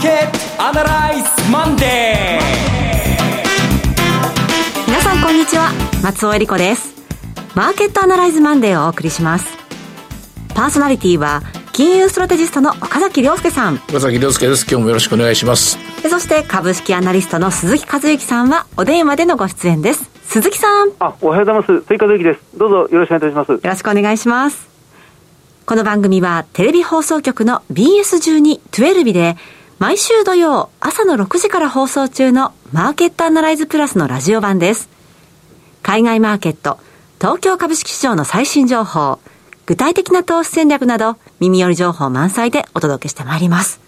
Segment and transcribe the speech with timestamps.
[0.00, 2.40] ーケットアナライズマンデー。
[4.86, 5.70] 皆さんこんにちは。
[6.02, 6.94] 松尾英里子です。
[7.54, 9.58] マーケットアナライズマンデーをお送りします。
[10.54, 11.42] パーソナリティは
[11.74, 13.74] 金融ストラテジストの岡崎良介さん。
[13.74, 14.66] 岡崎良介です。
[14.66, 15.78] 今日もよろしくお願いします。
[16.08, 20.08] そして株式アナリストの鈴木一之さんはお電話でのご出演です。
[20.24, 20.92] 鈴木さん。
[20.98, 21.86] あおはようございます。
[21.86, 22.40] 鈴木一之です。
[22.56, 23.52] どうぞよろしくお願いいたします。
[23.52, 24.66] よろしくお願いします。
[25.66, 29.36] この番組はテレビ放送局の BS12-12 で
[29.80, 34.90] 毎週土曜朝の6時から放送中のマーケットアナライズプラスのラジオ版です。
[35.82, 36.78] 海外マーケット、
[37.18, 39.20] 東京株式市場の最新情報、
[39.64, 43.80] 具体的な投資戦略など耳寄り情報満載でお届けしてまいります。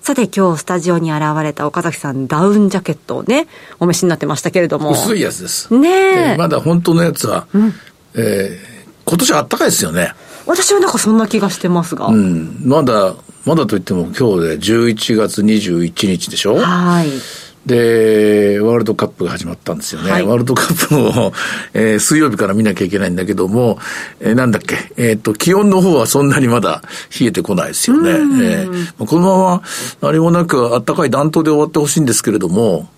[0.00, 3.48] さて今日スタジオに現れた岡崎さん、ダウンジャケットをね、
[3.80, 4.92] お召しになってましたけれども。
[4.92, 5.74] 薄いやつです。
[5.74, 6.30] ねえ。
[6.30, 7.74] えー、まだ本当のやつは、うん、
[8.14, 8.56] えー、
[9.04, 10.14] 今年あったかいですよね。
[10.46, 12.06] 私はなんかそんな気がしてますが。
[12.06, 12.62] うん。
[12.64, 14.24] まだ、まだといっても今日で
[14.58, 16.56] 11月21日でしょ？
[16.56, 17.08] はい。
[17.66, 20.10] で、ワールドカップが始まったんですよね。
[20.10, 21.32] はい、ワールドカップを、
[21.74, 23.78] えー、水曜日から見なきゃいけないんだけども、
[24.20, 26.82] えー、なんだっけ、えっ、ー、と、気温の方はそんなにまだ
[27.20, 28.10] 冷えてこないですよね。
[28.10, 29.62] えー、このま
[30.00, 32.88] ま何もなく暖かい暖冬で終わってほしいんですけれども、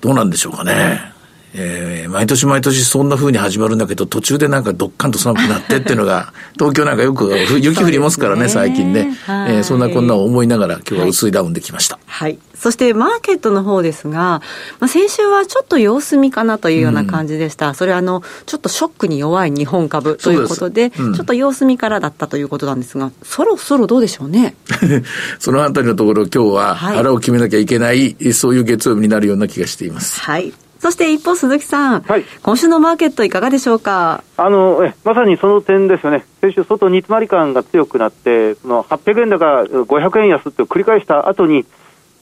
[0.00, 1.17] どうなんでしょうかね。
[1.54, 9.16] えー、毎年毎年そんな風に始まるんだけど、途中でなんかどっかんと寒くなってっていうのが、 東京なんかよく雪降りますからね、ね最近ね。
[9.26, 11.98] はい、えー、そんなこんなを思いながら今日は薄いダウンできました。
[12.06, 12.28] はい。
[12.28, 14.42] はい、そしてマーケットの方ですが、
[14.80, 17.68] まあ、先週はちょっと様子見かなというような感じでした。
[17.68, 24.56] うん、それはあの、ちょっとショックに弱い日本株ということで、でうん、ちょっと様子見からだったということなんですが、そろそろどうでしょうね？
[25.38, 30.20] そのあたりのところ今日は腹を決めなきゃいけない、はい、そういう月曜日になるような気がしています。
[30.20, 30.52] はい。
[30.78, 34.22] そして一方、鈴木さん、はい、今週のマーケット、いかがでしょうか？
[34.36, 41.66] あのえまさにその点ですよね、先週、外煮詰まり感が強くなって、その800円高、500円安って繰り返した後に、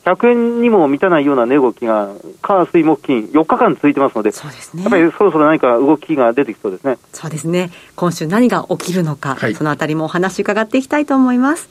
[0.04, 2.10] 100円にも満たないような値動きが、
[2.40, 6.96] 火、水、木、金、4日間続いてますので、そうですね、やっぱりそろそろ何か動きが出てきそうですね。
[7.12, 11.68] そうですね今週何が起きるのか、はい、そのあたりもお話伺っていきたいと思います。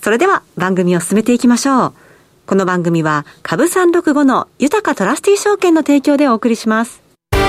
[0.00, 1.92] それでは番組を進めていきましょう。
[2.46, 7.02] この番組は株365の豊トラスティ証券の提供でお送りします。
[7.32, 7.40] 今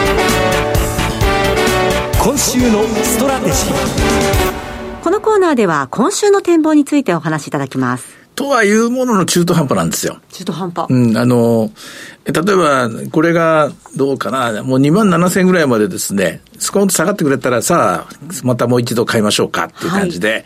[2.35, 5.03] 週のストラテジー。
[5.03, 8.17] このコーナーでは今週の展望についてお話しいただきます。
[8.33, 10.17] とはいうものの中途半端なんですよ。
[10.31, 10.87] 中途半端。
[10.89, 11.69] うん、あの、
[12.25, 20.45] 例えば、これが、どうかな、もう2万7千円ぐらいまでですね、スコーンと下がってくれたら、さあ、またもう一度買いましょうかっていう感じで、はい、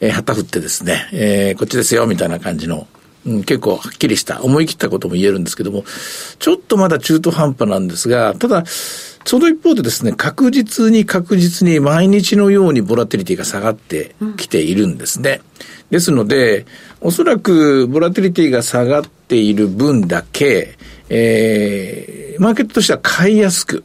[0.00, 2.86] えー、旗振ってですね、えー、こっちですよ、みたいな感じの、
[3.26, 5.84] うん、結構はっきりした、思い切ったことも言えるんですけども、
[6.38, 15.40] ちょっとまだ中途半端なんですが、ただ、その一方でですね、確実に確実に毎日のようにボラティリティが下がってきているんですね。
[15.40, 16.64] うん、ですので、
[17.00, 23.82] おそらくボラティリティが下がっている分だけ、えー、マーケットとしては買いやすく、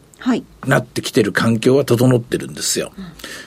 [0.66, 2.92] なってきてる環境は整ってるんですよ。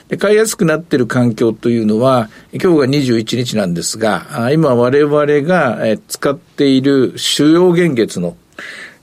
[0.09, 8.35] で買いやすくなってる環境というのは、今日が21日なんですが、今我々が使っている主要限月の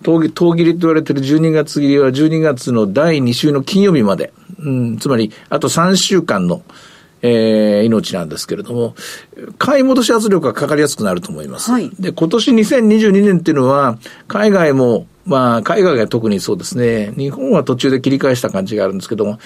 [0.03, 6.63] 当切りと言われてる12月切りは12月の第2週の金曜日まで、うん、つまりあと3週間の、
[7.23, 8.95] えー、命なんですけれども、
[9.59, 11.71] 買い戻し圧力がかかりやすくなると思います。
[11.71, 17.13] はい、で、今年2022年っていうのは、海外もまあ、海外が特にそうですね。
[17.17, 19.39] 日本は途中で切り返した感じがあるんですけども、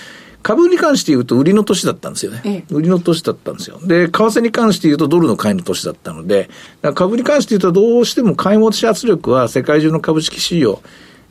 [0.43, 2.41] 株に関して言うと売りの年だったんですよね。
[2.45, 3.81] ええ、売りの年だったんですよ。
[3.83, 6.49] で、為替に関して言うとドルの買いの年だったので、
[6.95, 10.81] 株に関して言うとどうしても買い戻し圧力は世界中の株式市場、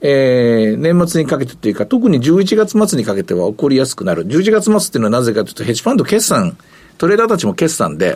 [0.01, 4.25] えー、年末にかけてというか、特に11月末にかけては起こりやすくなる。
[4.27, 6.57] 11月末っていうのはなぜかというと、ヘッジファンド決算、
[6.97, 8.15] トレーダーたちも決算で、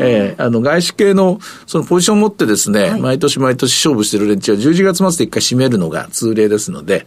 [0.00, 7.06] えー、あの、外資系の、そのポジションを持ってですね、はい、毎年毎年勝負してる連中は11月末で一回締めるのが通例ですので、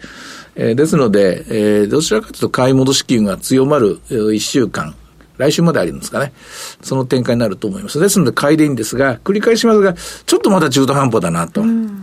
[0.56, 4.96] えー、ですので、えー、どちらかというと買い戻し機運が強まる1週間、
[5.38, 6.34] 来週まであるんですかね。
[6.82, 8.00] その展開になると思います。
[8.00, 11.62] ですので、買いでいいんですが、繰り返しますが、ちょっとまだ中途半端だなと。
[11.62, 12.03] うん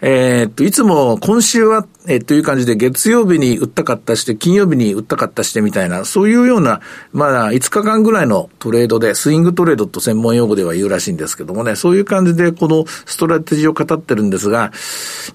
[0.00, 6.80] えー、っと、いつも今週は、えー、という感じで月曜日に売ったかったして、金曜日に売ったかったしてみたいな、そういうような、
[7.12, 14.70] まあ、5日間ぐらいのトレードで、スイングトレードと専門用語では言うらしいんですけどもね、そういう感じでこのストラテジーを語ってるんですが、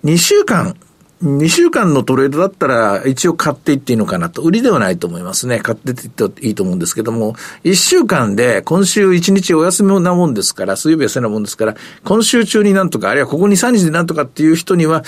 [0.04, 0.76] 2週間、
[1.24, 4.42] 2週間のトレードだったら一応買っていっていいのかなと。
[4.42, 5.60] 売りではないと思いますね。
[5.60, 7.34] 買っていっていいと思うんですけども、
[7.66, 11.76] 1週間で今週1日お休みなもんですから、水曜日はせなもんですから、
[12.06, 15.04] 今週中になんとか、あるいはここ2、3日でなんとかっていう人には、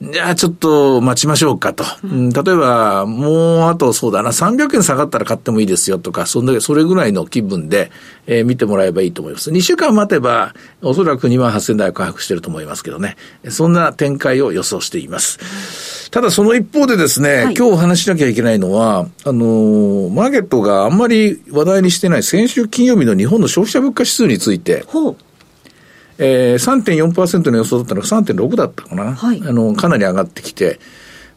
[0.00, 1.84] じゃあちょっと待ちましょうかと。
[2.02, 7.90] うん、例えば、もうあとそうだな、300円下がったら買ってもいいですよとか、そんだけそれぐらいの気分で、
[8.26, 9.50] えー、見てもらえばいいと思います。
[9.50, 13.16] 2週間待てば、おそらく2万8000台を回復してると思いますけどね。
[13.50, 15.41] そんな展開を予想しています。
[16.10, 24.84] ただその一方でですね、はい、今日お話しなきゃいけないのは、あのー、マーケットがあんまり話題にしてない先週金曜日の日本の消費者物価指数について、
[26.18, 30.78] えー、3.4%の予想だったのが3.6だったかな、はい、あの、かなり上がってきて、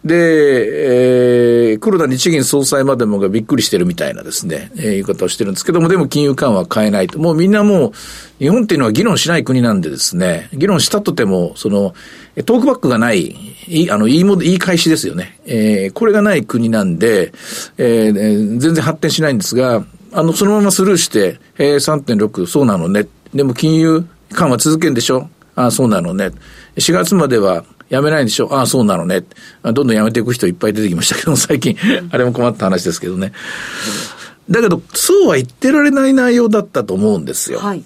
[0.05, 7.17] で、えー、黒田日銀総裁までもがびっくりしてるみたいなですね、えー、言い方をしてるんですけども、でも金融緩和は変えないと。
[7.17, 7.91] もうみんなもう、
[8.37, 11.95] 日本っていうのは議論しない国なんでですね、議論したとても、その、
[12.45, 13.35] トークバックがない、
[13.67, 15.39] いあの、言いも、言い返しですよね。
[15.45, 17.33] えー、これがない国なんで、
[17.77, 23.07] えー、全然発展しないんですが、あの、そのままスルーして、えー、3.6、そうなのね。
[23.33, 26.31] でも金融緩和続けんでしょああ、そうなのね。
[26.75, 29.23] 4月まではやめないんでしょああ、そうなのね。
[29.63, 31.77] どんどんやめていく人いっぱい出てきましたけど、 最近、
[32.11, 33.31] あれも困った話ですけどね。
[34.49, 37.59] だけど、そうは言ってられない内容だったと思うんですよ。
[37.59, 37.83] はい。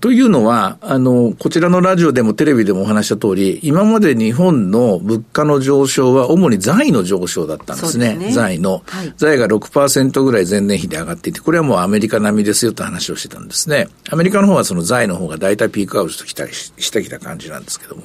[0.00, 8.12] というのは、あの、こちらのラジオでもテレビでもお話した通り、今まで日本の物価の上昇は主に財の上昇だったんですね。
[8.12, 8.82] すね財の。
[8.86, 13.88] はい、財が6%ぐらい前年比で上がっていて、これはもうアメリカ並みですよと話をしてたんですね。
[14.10, 18.04] アメリカの方はその財の方が大体ピークアウトしてきた感じなんですけども。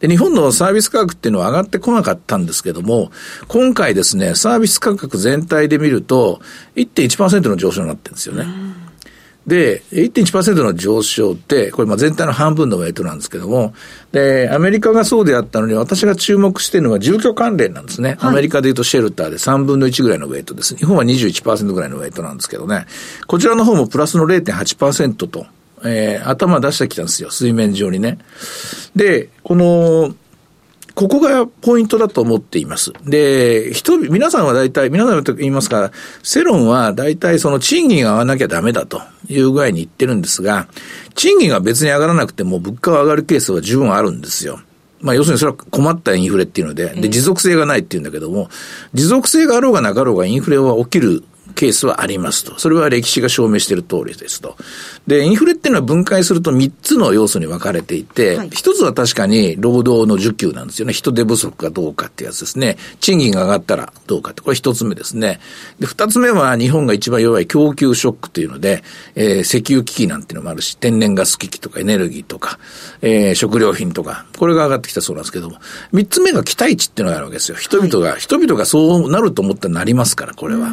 [0.00, 3.10] で、日本のサービス価格っていうのは上がってこなかったんですけども、
[3.48, 6.40] 今回ですね、サービス価格全体で見ると、
[6.76, 8.46] 1.1%の上昇になってるんですよね。
[9.48, 13.72] で、1.1%の上昇って、これまあ全体の半分のウェイトなんですけども、
[14.12, 18.16] で、アメリカがそうであったのに、私が注目しているのは住居関連なんですね。
[18.18, 20.76] はい、アメリカで言うとシェルターで3分の1ぐらいのウェイトです。
[20.76, 22.84] 日本は21%ぐらいのウェイトなんですけどね。
[23.26, 25.46] こちらの方もプラスの0.8%と
[25.84, 28.18] えー、頭出してきたんですよ、水面上にね。
[28.96, 30.14] で、この、
[30.98, 32.92] ここがポイントだと思っています。
[33.04, 35.92] で、人、皆さんは大体、皆さんと言いますから、
[36.24, 40.66] 世論は大体その賃金が上がらなきゃダメだという具合に言ってるんですが、
[41.14, 44.58] 賃金が別に上がらなくても物価が上がるケースは十分あるんですよ。
[45.00, 48.48] まあ要するにそれは困ったインフレっていうので、で、持続性がないっていうんだけども、
[48.92, 51.22] 持続性があろうがなかろうがインフレは起きる
[51.58, 52.56] ケースはありますと。
[52.60, 54.56] それは歴史が証明している通りですと。
[55.08, 60.92] で、インフレっていうのは分解すると3つの要素に分かれていて、はい、1つは確かに労働の需給なんですよね。
[60.92, 62.76] 人手不足かどうかってやつですね。
[63.00, 65.40] 賃金が上がったらどうかって、これ1つ目ですね。
[65.80, 68.84] で、2つ目は日本が一番弱い供給ショックというので、
[69.16, 72.60] えー、石油危機なんていうのもあるし、天然ガス危機とかエネルギーとか、
[73.02, 75.56] えー、食料品とか、これが上がってきたそうなんですけども、
[75.92, 77.56] 3つ目が期待値っていうのがあるわけですよ。
[77.56, 80.72] 人々が、はい、人々がそうなると思ったらなりますから、これは。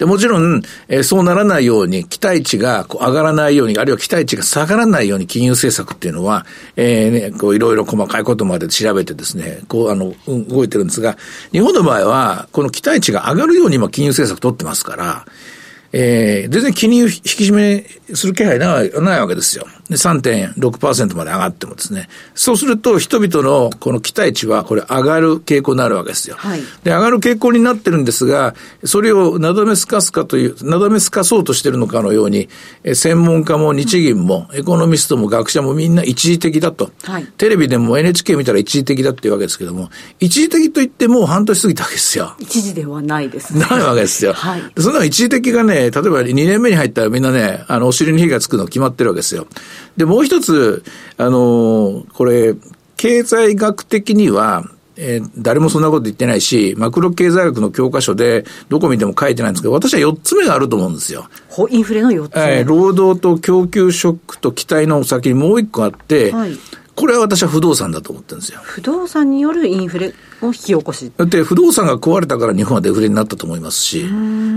[0.00, 11.18] で、もちろん、えー、そうならないように、期待値がこう上がらないように、あるいは期待値が下がらないように金融政策っていうのは、えー、ね、こういろいろ細かいことまで調べてですね、こう、あの、動いてるんですが、
[11.52, 15.26] 日本の場合は、この期待値が上がるように今金融政策取ってますから、
[15.92, 19.66] えー、全然金融引き締めする気配ないないわけですよ。
[19.90, 22.08] で、3.6%まで上がってもですね。
[22.36, 26.36] そうすると、人々のこの期待値は、これ上がる傾向になるわけですよ。
[26.38, 28.54] はい、で、上がる傾向になってるんですが、
[28.84, 32.48] それをなだめすかすかという、なだめすかそうとしてるのかのように、
[32.94, 36.92] 専門家も日銀も、エコノミストも学者もみんな一時的だと。
[37.02, 39.90] はい、テレビでも NHK 見たら一時的だっていうわけですけども、
[40.20, 42.36] 一時的と言ってもう半年過ぎたわけですよ。
[42.38, 43.66] 一時ではないですね。
[43.68, 44.34] ないわけですよ。
[44.34, 49.48] はい、そんな一時的がね、例えば2年目に入ったらみんなね、あの、お尻に火がつくの決まってるわけですよ。
[49.96, 50.84] で、もう一つ、
[51.16, 52.54] あの、これ、
[52.96, 54.64] 経済学的には、
[54.96, 61.26] えー、誰もそんなこと言ってないし、マクロ経済学の教科書でどこ見ても書いてないんですけど、私は4つ目があると思うんですよ。
[61.70, 66.52] インフレの4つ目、えー、労働と供給ショックと期待の先にもう1個あって、はい、
[67.00, 68.60] これは私は不動産だと思ってるんですよ。
[68.62, 71.10] 不動産によるインフレを引き起こし。
[71.16, 74.02] だって不動産が壊れたから日本はデフレになったと思いますし、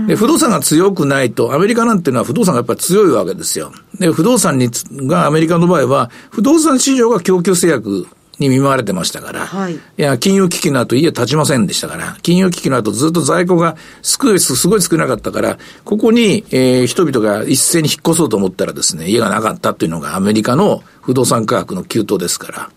[0.06, 3.72] で不動産が強くないと、アメリカなんていうのは不動産がやっぱり強いわけですよ。
[3.98, 8.06] で、不動産にがアメリカの場合は、不動産市場が供給制約
[8.38, 22.70] に見舞われてましたから、はい、いや、金融危機の後家建ちませんでしたから、金融危機の後ずっと在庫がすごい、すごい少なかったから、ここに、えー、人々が一斉に引っ越そうと思ったらですね、家がなかったっていうのがアメリカの不動産価格の急騰ですから。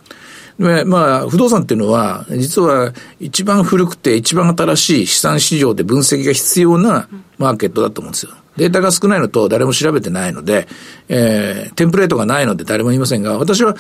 [0.60, 8.32] でまあ、不動産っていうのは、実は一番古くて一番新しい資産市場で分析が必要なマーケットだと思うんですよ。
[8.58, 10.68] データが少ないのと誰も調べてないので、
[11.10, 13.76] えー、テンプレートがないので誰も言いませんが、私は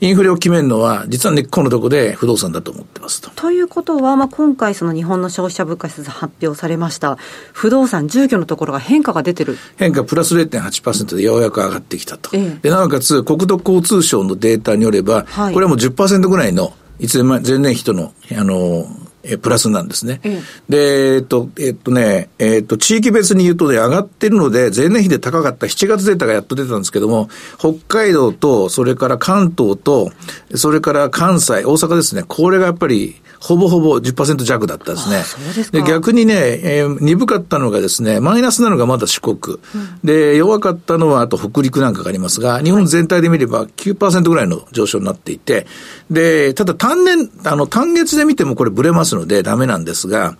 [0.00, 3.30] インフレを決めるのは、実は根っこのところで不動産だと思ってますと。
[3.30, 7.16] ということは、まあ、今回その日本の消費者物価指数発表されました。
[7.52, 9.56] 不動産、住居のところが変化が出てる。
[9.76, 12.30] 変化プラス0.8%でようやく上がってきたと。
[12.32, 18.86] ええ、で、なおかつ国土交通省のデータによれば、はい、これはもう10%ぐらいの、いつ前年比との、あの、
[19.28, 20.20] えプラスなんですね。
[20.24, 25.66] うん、で、えっと、えっとね、えっと、地域別に言うとね、上がってるので、前年比で高かった。
[25.66, 27.28] 7月データがやっと出たんですけども、
[27.58, 30.12] 北海道と、それから関東と、
[30.54, 35.70] それから関西、大阪ですね、これがやっぱり、ほぼほぼ10%弱だったですね。
[35.72, 45.66] で逆にね、えー、鈍かったのがですね、マイナスなのがまだ四国、うん、で、弱かったのはあと北陸なんかがありますが、日本全体で見れば9%ぐらいの上昇になっていて、
[46.10, 50.36] で、ただ単年、あの、単月で見てもこれブレますのでダメなんですが、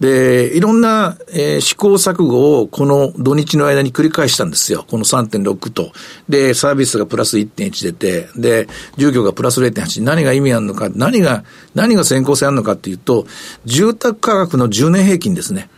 [0.00, 4.84] で、いろんな、えー、試行錯誤をこの土日の間に繰り返したんですよ。
[4.88, 5.90] この3.6と。
[6.28, 10.02] で、サービスがプラス1.1出て、で、住居がプラス0.8。
[10.02, 13.26] 何が意味あるのか、何が、何が先行性あるのかっていうと、
[13.64, 15.68] 住宅価格の10年平均ですね。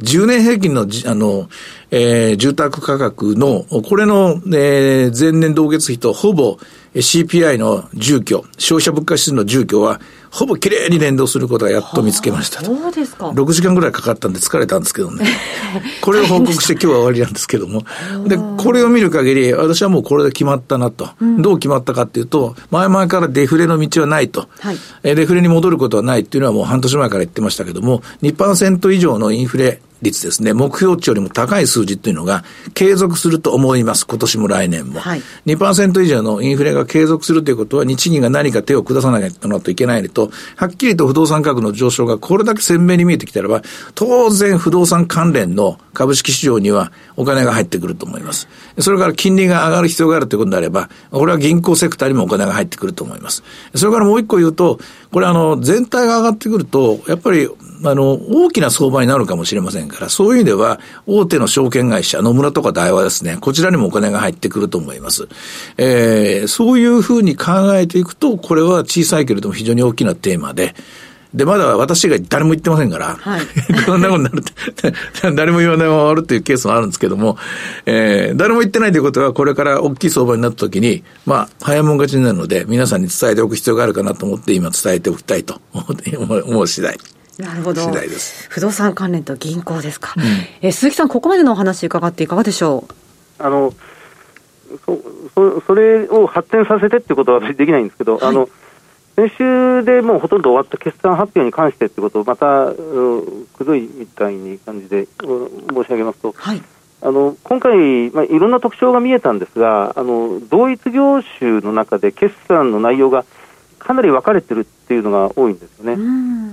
[0.00, 1.48] 10年平均の、あの、
[1.90, 6.58] えー、住宅価格の、これの、えー、前年同月比とほぼ
[6.94, 12.66] CPI の住居、消費者物価指数の住居は、ほぼ綺麗に連動することがやっと見つけましたと。
[12.76, 13.28] そうですか。
[13.30, 15.26] 6時間ぐらいかかったんで疲れたんですけどね。
[16.00, 17.84] これを報告して今日は終わりなんですけども。
[18.26, 21.10] で、これを見る限り、私はもうこれで決まったなと。
[21.20, 24.48] うん、どう決まったかっていうと、前々からデフレの道はないと。
[24.60, 34.06] はい、デフレに戻ることはないっていうのはもう半年前から言ってましたけども、2%以上のインフレ率ですね、目標値よりも高い数字っていうのが継続すると思います。
[34.06, 35.00] 今年も来年も。
[35.00, 43.62] はい、2%以上のインフレが継続するということは、日銀が何か手を下さなきゃいけないと、はっきりと不動産価格の上昇がこれだけ鮮明に見えてきたらば、
[43.94, 48.48] 当然不動産関連の株式市場にはお金が入ってくると思います。
[48.78, 53.42] それから金利が上がる必要があるということであれば、これは銀行セクターにもお金が入ってくると思います。
[53.74, 54.78] それからもう一個言うと、
[55.10, 57.48] これあの、全体が上がってくると、やっぱり
[57.84, 65.28] あの、大きな相場になるかもしれませんから、そういう意味では、大手の証券会社、野村とか大和ですね、こちらにもお金が入ってくると思います。
[65.76, 70.74] えー、そういうふうに考えていくと、これは小さいけれども非常に大きなテーマで、
[71.34, 73.42] で、まだ私が誰も言ってませんから、はい、
[73.84, 74.94] こんなことになるって、
[75.36, 77.36] 誰も言わないまま終わるっていうケースもあるんですけども、
[77.84, 86.98] えー、誰も言ってないということは、これから大きい相場になった時に、まあ、早もん勝ちになるので、皆さんに伝えておく必要があるかなと思って、今伝えておきたいと思 う次第。
[87.38, 87.82] なるほど。
[88.48, 90.14] 不動産関連と銀行ですか。
[90.16, 90.24] うん、
[90.60, 93.42] え鈴木さん、ここまでのお話伺っていかがでしょう？
[93.42, 93.72] あの、
[94.84, 94.98] そ、
[95.34, 98.48] そそれを発展させてっていうことはできないんですけど、はい、あの、
[99.14, 106.62] 先週でもうほとんど終わった決算発表に関してってことをまた、くどいみたいに感じで申し上げますと、はい、
[107.02, 113.24] あの今回、まあ、いろんな特徴が見えたんですが、あの同一業種の中で決算の内容が
[113.88, 115.94] かなり分かれてるっていうのが多いんですよね。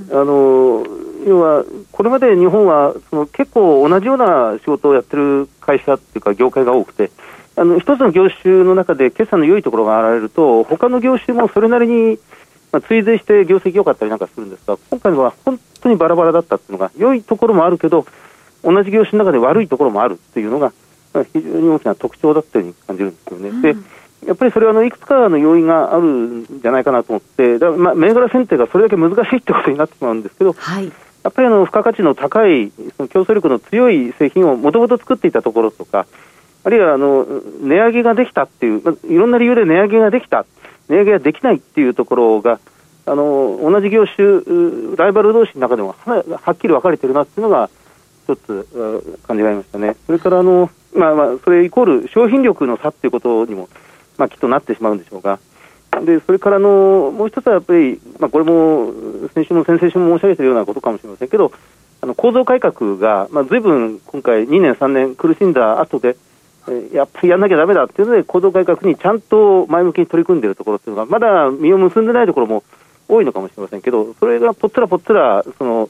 [0.10, 0.86] あの
[1.28, 7.12] 要は、これまで日本はその結構同じような仕事をやってる会社っていうか、業界が多くて、
[7.58, 12.20] あの一つの業種の中で決算の良いところが現れると、他の業種もそれなりに、
[12.72, 18.06] まあ、追随して業績良かったりなんかするんですが、今回は本当にバラバラだったっていうのが、良いところもあるけど、
[18.64, 20.72] 同じ業種の中で悪いところもあるっていうのが、
[21.34, 23.50] 非常に大きな特徴だったように感じるんですよね。
[23.50, 23.76] うん、で
[24.26, 30.92] やっぱりそれはあのいくつかの要因があるんじゃないかなと思って、だまあ、銘柄選定がそれだけ難しいってことになってしまうんですけど、はい、や
[31.30, 36.08] っぱりあの付加価値の高い、その競争力の強い製品をもともと作っていたところとか、
[36.64, 37.26] あるいはあの
[37.62, 40.46] 値上げができたっていう、まあ、いろんな理由で値上げができた、
[40.90, 42.60] 値上げができないっていうところが、
[43.06, 44.42] あの同じ業種、
[44.96, 47.70] ライバル同士の中でもははっきり分かれてるなっていうのが、
[48.28, 49.96] 一つ感じられましたね。
[50.08, 53.70] それからあの、まあまあ、それイコール商品力の差っていうことにも
[54.18, 55.40] まあ、きっとなってしまうんでしょうが、
[56.06, 58.92] でそれからのもう一つはやっぱり、まあ、これも
[59.34, 61.52] 先週も先々週も申し上げているようなことかもしれませんけど、
[62.02, 66.18] あの構造改革が、まあ、ずいぶん今回、2年、3年苦しんだ後で、
[66.92, 72.64] やっぱりやんなきゃだめだっていうので、構造改革にちゃんと前向きに取り組んでいるところっていうのが、まだ実を結んでないところも
[73.08, 75.90] 多いのかもしれませんけど、それがぽっつらぽっつら、その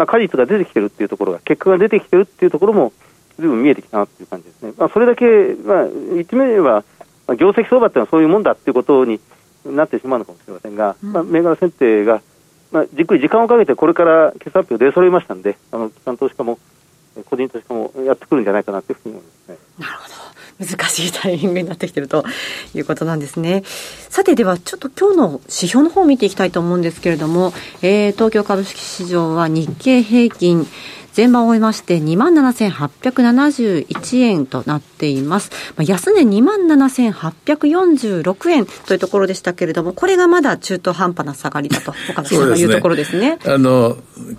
[0.00, 2.94] まあ、果実が出てきてるっていうところが、結果が出てきてるっていうところも、
[3.38, 4.72] ずいぶん見えてきたなっていう感じですね。
[4.78, 6.84] まあ、それだけ、まあ、言ってみれば、
[7.30, 9.20] まあ、業績相場っていうのはそういうもんだっていうことに
[9.64, 12.22] なってしまうのかもしれませんが、うん、まあ、銘柄選定が、
[12.72, 16.58] まあ、じっくり時間をかけてこれから決算発表出揃いましたんで、あの機関投資家も
[17.26, 19.58] 個人投資家もやってくるんじゃないかなというふうに思いますね。
[19.78, 20.14] なるほど。
[20.60, 22.24] 難しいタイミングになってきてると
[22.74, 23.62] いうことなんですね。
[23.64, 30.66] さてではちょっと今日の指標の方を見ていきたいと思うんですけれども、えー、東京株式市場は日経平均
[31.16, 35.50] 前場を終えまして27,871円となっています。
[35.76, 43.38] まあ、安値27,846円というところでしたけれども、これがまだ中途半端な下がりだと、 岡田さんが言うところですね。
[43.44, 43.98] あの、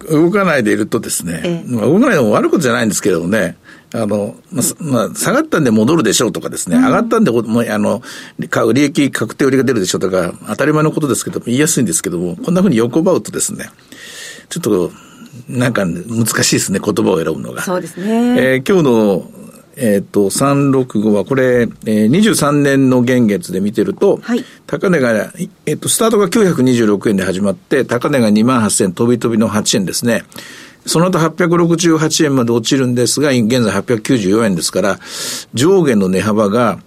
[0.10, 3.58] 動かないでいるとですね、ええ、まあ、動かないのも悪いことじゃないんですけどね、
[3.94, 8.02] あの、まあ、まあ、下がったんで戻るでしょうとかですね、上がったんで、もう、あの、
[8.40, 13.70] 利益確定売りが出るでしょうとか、当たり前のことですけど、言いやすいんですけども、こんなふうに横ばうとですね、
[14.50, 14.92] ちょっと、
[15.48, 17.62] なんか難しいですね、言葉を選ぶのが。
[17.62, 18.56] そうですね。
[18.56, 19.32] えー、今日の、
[19.78, 30.24] えっ、ー、と、365は、これ、えー、23年の現月で見てると、はい、高値が、えっ、ー、と、スタートが926円で始まって、高値が2万8000飛び飛びの8円ですね。
[30.86, 35.00] その後868円まで落ちるんですが、現在894円ですから、
[35.54, 36.80] 上下の値幅が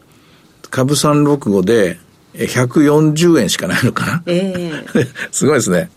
[0.70, 1.98] 株365で
[2.34, 4.22] 140円しかないのかな。
[4.26, 5.90] ええー、 すごいですね。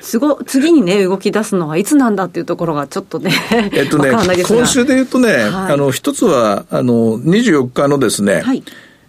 [0.00, 3.30] すご、次にね、動き出すのはいつなんだっていうところがちょっとね、
[3.72, 8.62] えっとね、今週で言うとね、はい、あの、一つは、あの、24日のですね、はい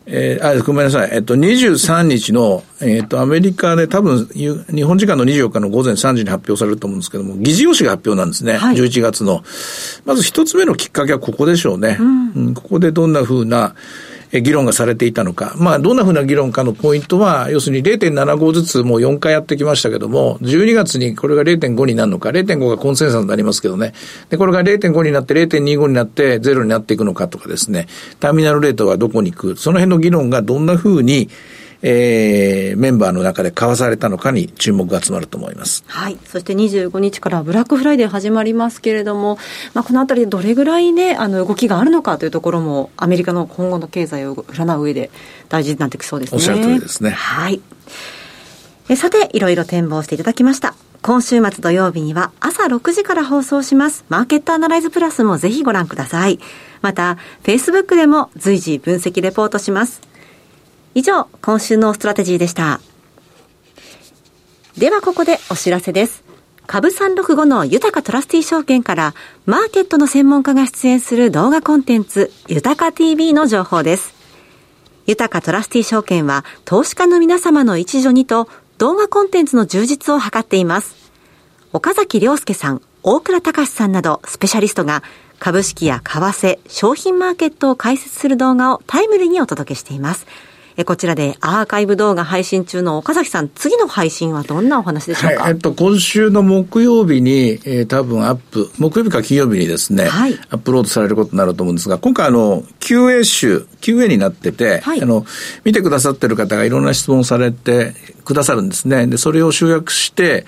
[0.09, 1.09] えー、あ、ごめんなさい。
[1.11, 8.53] えっと、23日の、えっと、アメリカで多分、日本時間の24日の午前3時に発表されると思うんですけども、議事要旨が発表なんですね。
[8.53, 9.43] はい、11月の。
[10.05, 11.97] まず一つ目のきっかけはここでしょうね。
[11.99, 13.75] うん、うん、ここでどんなふうな、
[14.31, 15.55] 議論がされていたのか。
[15.57, 23.93] まあ、どんなふうな議論かのポイントは、要するに0.75ずつもう4回やってきましたけども、12月にこれが0.5になるのか、0.5がコンセンサスになりますけどね。
[24.29, 27.87] で、これが0.5になって0.25になって0になっていくのかとかですね。
[28.19, 29.55] ターミナルレートはどこに行く。
[29.55, 31.29] その辺の議論がどんなふうに、
[31.81, 35.83] えー、メンバーの中で交わされたのかに注目が集まると思います。
[35.87, 36.17] はい。
[36.25, 39.37] そして25日からブラックフライデー始まりますけれども、
[39.73, 45.11] まあ、このあたりでどれぐらいね、あの、動きがあるのかというところも、アメリカの今後の経済を占う上で
[45.49, 46.35] 大事になってきそうですね。
[46.37, 47.11] おっしゃる通りですね。
[47.11, 47.61] はい。
[48.89, 50.73] えさて、いろいろ展望していただきました。
[51.01, 54.03] 今週末土曜日には朝6時から放送します。
[54.09, 56.39] マーケットアナライズプラスもぜひご覧ください。
[56.81, 60.06] また、Facebook でも随時分析レポートします。
[60.95, 62.79] 以上、今週のストラテジーでした。
[64.77, 66.23] ではここでお知らせです。
[66.67, 69.13] 株365の豊トラスティ証券から
[69.45, 74.13] マーケットの専門家が出演する動画コンテンツ豊か TV の情報です。
[75.05, 80.95] 豊トラスティ証券は投資家の皆様の一助にと動画コンテンツの充実を図っています。
[81.71, 85.03] 岡崎良介さん、大倉隆さんなどスペシャリストが
[85.39, 90.27] 株式や為替、商品マーケットを解説する動画をタイムリーにお届けしています。
[90.79, 105.25] えこちらでアーカイブ動画配信中の岡崎さん、次の配信はどんなお話でしょうか、はい、えっと、今週の木曜日に、えー、多分アップ、木曜日か金曜日にですね、はい、アップロードされることになると思うんですが、今回あの、QA 集、QA になってて、はい、あの、
[105.63, 109.07] 見てくださってる方がいろんな質問されてくださるんですね。
[109.07, 110.45] で、それを集約して、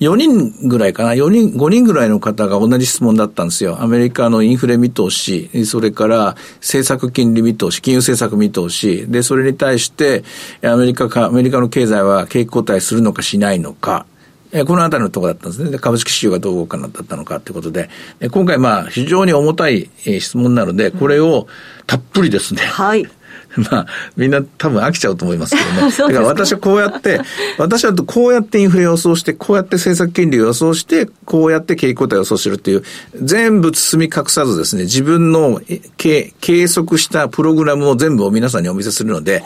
[0.00, 3.80] 4人ぐらいかな、4人、5人ぐらいの方が同じ質問だったんですよ。
[3.80, 10.24] アメリカのインフレ見通し、それから政策金利見通し、金融政策見通し、で、それに対対して、
[10.62, 14.06] アメリカか、アメリカの経済は景気後退するのかしないのか、
[14.52, 15.78] えこのあたりのところだったんですね。
[15.78, 17.88] 株式市場がどう動くかだったのかということで、
[18.32, 21.46] 今回まあ非常に重たい質問なので、これを
[21.86, 23.08] たっぷりですね、はい。
[23.70, 23.86] まあ、
[24.16, 25.92] みんな多分飽きちゃうと思いますけどね。
[26.14, 27.20] だから私はこうやって、
[27.58, 32.84] 私はこうやってインフレ予想して、こうやって政策金利を予想して、こうやって景気後退を予想するっていう、
[33.20, 35.60] 全部包み隠さずですね、自分の
[35.96, 36.32] 計
[36.68, 39.42] 測したプログラムを全部を皆さんにお見せするので、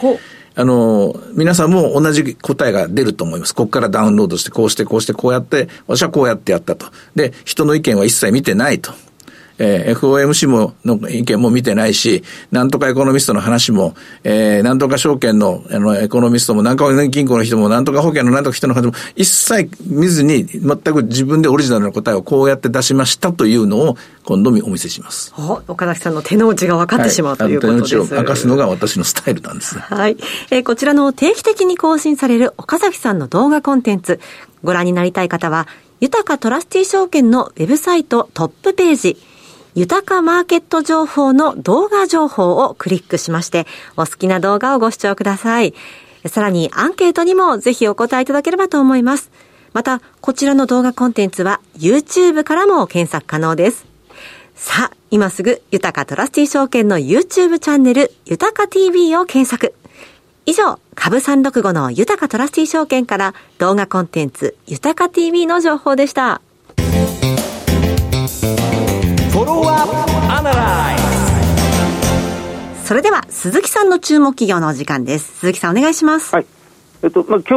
[0.56, 3.54] あの、皆さんも同じ答えが出ると思います。
[3.54, 6.86] ここからダウンロードして、こうして、こうして、こうやって、私はこうやってやったと。
[7.16, 8.92] で、人の意見は一切見てないと。
[9.58, 25.34] えー、FOMC も、の意見も見てないし、なんとかエコノミストの話も、えー、なんとか証券の、あの、エコノミストも、なんとか銀行の人も、なんとか保険のなんとか人の話も、一切見ずに、全く自分でオリジナルの答えをこうやって出しましたというのを、今度お見せします。
[25.68, 27.90] 岡崎さんの手の内が分かってしまう、はい、ということです。
[27.90, 29.78] 手の内を明かすのが私のスタイルなんです。
[29.78, 30.16] はい。
[30.50, 34.20] えー、こちらの定期的に更新される岡崎さんの動画コンテンツ、
[34.62, 35.68] ご覧になりたい方は、
[36.00, 39.16] 豊かトラスティ証券のウェブサイトトップページ、
[39.74, 45.74] 豊かマーケット情報の動画情報をクリックしまして、お好きな動画をご視聴ください。
[46.26, 49.30] さらにアンケートにもぜひお答えいただければと思います。
[49.72, 53.84] また、こちらの動画コンテンツは YouTube からも検索可能です。
[54.54, 59.74] さあ、今すぐ、豊かトラスティ証券の YouTube チャンネル、豊か TV を検索。
[60.46, 66.40] 以上、株365の豊かトラスティ証券から動画コンテンツ、豊か TV の情報でした。
[72.84, 75.38] それでは鈴木さんの注目企業のお時間です。
[75.40, 76.32] 鈴木さんお願いします。
[76.32, 76.46] はい。
[77.02, 77.54] えっとまあ、今日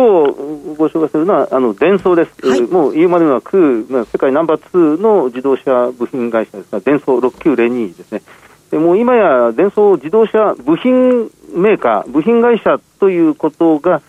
[0.76, 2.48] ご紹介するのは、あの、デンソーです。
[2.48, 6.72] はい、もう言うまでもなく、まあ、世界ナンバー2の自動車部品会社です。
[6.72, 8.24] が、デンソー6902ですね。
[8.72, 14.02] でもう今や、デンソー自動車部品メーカー、部品会社ということが、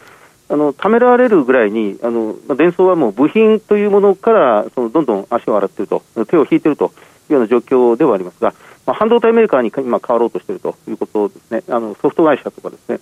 [0.49, 6.93] あの、ためられるぐらいに、あの、まあ、デンソーはもう部品というものから、その、どんどん足を洗っていると、手を引いていると
[7.31, 8.55] いうような状況ではありますが、
[8.87, 11.63] まあ、半導体メーカーに今変わろうとしているということですね。
[11.69, 13.01] あの、ソフト会社とかですね。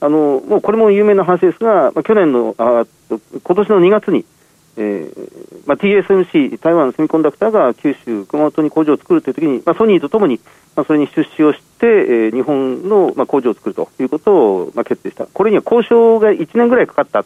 [0.00, 4.24] あの、もうこれも有名な話ですが、まあ、去年の、あ今年の2月に、
[4.76, 10.40] えーまあ、TSMC、台湾セミコンダクターが九州、熊本に工場を作るというときに、まあ、ソニーとともに、
[10.74, 15.26] まあ、それに出資をして、えー、日本の、まあ、工場を作るということを、まあ、決定した。
[15.26, 17.24] これには交渉が1年ぐらいかかった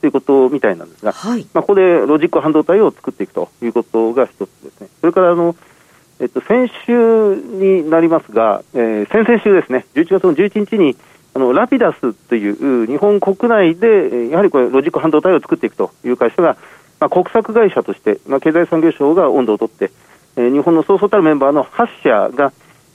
[0.00, 4.88] ということみたいなんですが、はい、まあ、ここでロジック半導体を作っていくということが一つですね。
[5.00, 5.56] それからあの、
[6.20, 10.96] えっと、先週になりますが、えー、先々週ですね、11月の11日に、
[11.34, 16.56] あのラピダスという日本国内で、やはりこれ、ロジック半導体を作っていくという会社が、
[16.98, 19.92] まあ、国策会社として、まあ、経済産業省が温度を取って、
[20.36, 22.52] えー、日本のそうそうたるメンバーの8社が、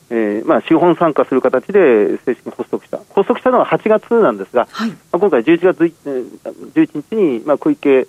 [0.10, 5.94] えーまあ、資本参加する形で正式に発足した、発足したのは8月なんですが、はい、まあ、今回11月
[6.76, 8.08] 11日に、まあ、小池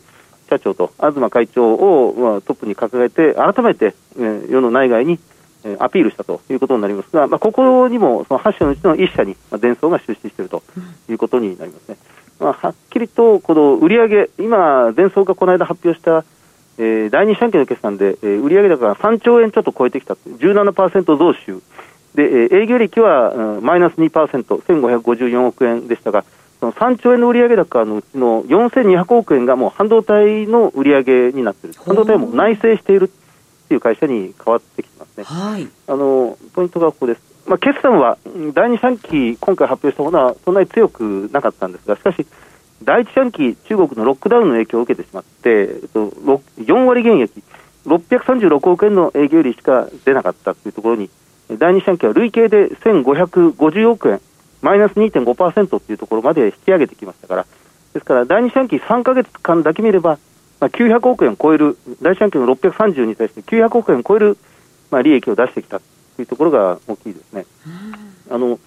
[0.59, 5.19] 社長と東会長を、まあ、トップに掲げて、改めて、えー、世の内外に、
[5.64, 10.62] えー、アピールしたということになりますが、まあ、ここにもその8社のうちの1社に、まあ、が出資していると
[11.09, 11.97] いうことになりますね。
[12.40, 16.25] まあ、はっきりとこの売上今、伝送がこの間発表した、
[16.79, 21.61] えー、第二四半期の決算で、えー、売上高が3兆円ちょっと超えてきた、17%増収、
[22.14, 26.25] で、えー、営業利益は、うん、マイナス2%、1554億円でしたが、
[26.64, 33.11] その3兆円の売上高のうちの4200億円がもう半導体の売上になっている、半導体も内製している
[33.64, 35.24] っていう会社に変わってきてますね。
[35.24, 37.20] はい、あのポイントがここです。
[37.46, 38.16] まあ、決算は
[38.55, 42.27] 第2四半期、今回発表したものはそんなに強くなかったんですが、しかし、
[42.83, 47.42] 第1四半期、中国のロックダウンの影響を受けてしまって、えっと、4割減益、
[47.85, 51.11] 636億円の営業利しか出なかったというところに、
[51.59, 54.22] 第2四半期は累計で1550億円、
[54.64, 57.46] マイナス2.5%というところまで引き上げてきましたから、
[57.92, 60.18] ですから第2四半期3か月間だけ見れば、
[60.59, 64.38] まあ、900億円超える、第1四半期の630に対して900億円超える、
[64.90, 65.85] まあ、利益を出してきたと
[66.18, 67.44] いうところが大きいですね。
[68.31, 68.59] あの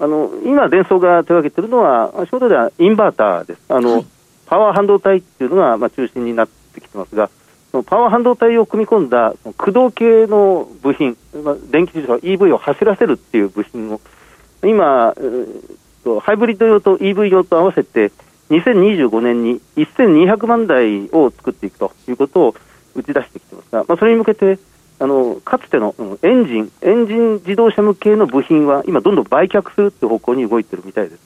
[0.00, 3.60] あの今、デンソーが手掛けているのは、仕事ではインバーターです。
[3.68, 4.06] あの、はい、
[4.46, 7.30] パワー半導体っていうのが、まあ、中心になってきてますが、
[7.70, 14.00] そのパワー半導体を組み込んだ駆動系の部品、まあ、電気自動車 EV を走らせるっていう部品を、
[14.62, 15.14] 今、
[16.22, 18.12] ハイブリッド用と EV 用と合わせて、
[18.50, 22.54] 2025年に1200万台を作っていくということを
[22.94, 24.58] 打ち出してきてますが、まあ、それに向けて、
[24.98, 31.22] あのかつてのエンジン、エンジン自動車向けの部品は今、どんどん売却するという方向に動いているみたいです。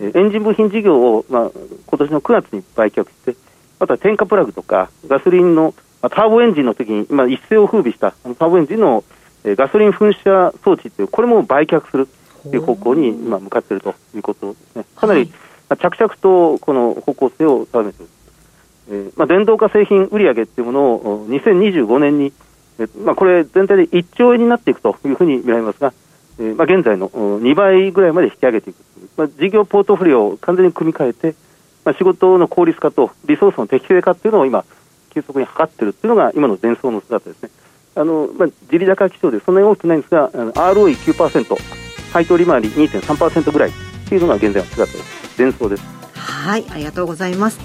[0.00, 1.50] エンジン部品事業を、まあ、
[1.86, 3.36] 今年の9月に売却して、
[3.78, 9.04] また添加プラグとかガソリンの、まあ、ターボエンジンの時に今一世を風靡したターボエンジンの、
[9.44, 12.12] えー、ガソリン噴射装置という、これも売却すると
[12.48, 14.84] いう方向に今向かっているということですね。
[14.96, 15.30] かなり、はい
[15.76, 18.10] 着々とこの方向性を定めている、
[18.88, 22.32] えーまあ、電動化製品売上っていうものを2025年に、
[22.78, 25.92] えーまあ、これ、全体で1兆円になっていくというふうに見られますが、
[26.38, 28.76] えーまあ、現在の2倍ぐらいまで引き上げていく、
[29.16, 31.34] まあ、事業ポートフォリオを完全に組み替えて、
[31.84, 34.64] まあ、仕事の効率化とリソースの適正化っていうのを今、
[35.10, 37.50] 急速に図っているっていうのが今の前奏の姿ですね。
[37.94, 43.72] あのまあ、地利高基調でそんなに多くないんですが、ROE9%、配当利回り2.3%ぐらいっ
[44.08, 45.38] ていうのが現在の姿です。
[45.38, 45.82] 伝送です。
[46.14, 47.58] はいありがとうございます。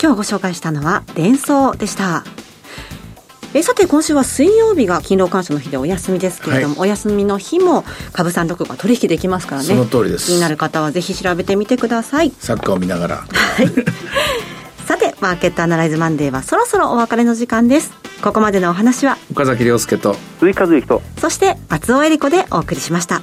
[0.00, 2.24] 今日ご紹介したのは伝送でした。
[3.54, 9.68] えさて今週は水曜日が勤労感謝の日でお休みですけれども、はい、お休みの日も株三六が取引できますからね。
[9.68, 10.26] その通りです。
[10.26, 12.32] 気になる方はぜひ調べてみてください。
[12.40, 13.16] サッカーを見ながら。
[13.18, 13.68] はい。
[14.86, 17.92] さてマーケットアナライズマンデーはそろそろお別れの時間です。
[18.22, 20.16] ここまでのお話は岡崎亮介と。
[20.40, 21.02] 鈴井和之と。
[21.20, 23.22] そして松尾恵理子でお送りしました